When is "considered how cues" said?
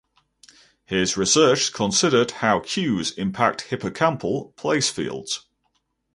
1.73-3.11